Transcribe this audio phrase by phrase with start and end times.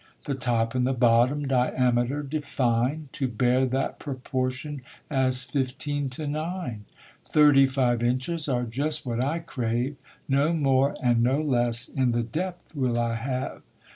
[0.25, 4.81] The top and the bottom diameter define, To bear that proportion
[5.11, 6.85] as fifteen to nine;
[7.29, 12.23] Thirty five inches are just what I crave, No more and no less, in the
[12.23, 13.61] depth will I have.